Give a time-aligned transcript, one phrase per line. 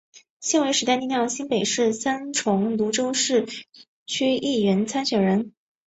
[0.39, 3.45] 现为时代力量新北市三重芦洲区
[4.07, 5.53] 市议员参选人。